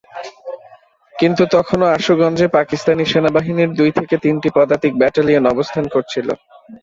কিন্তু 1.15 1.43
তখনো 1.55 1.85
আশুগঞ্জে 1.95 2.47
পাকিস্তানি 2.57 3.03
সেনাবাহিনীর 3.05 3.71
দুই 3.79 3.91
থেকে 3.97 4.15
তিনটি 4.23 4.49
পদাতিক 4.57 4.93
ব্যাটালিয়ন 4.97 5.45
অবস্থান 5.47 5.85
করছিল। 5.93 6.27